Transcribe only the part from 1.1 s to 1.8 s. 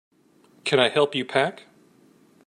you pack?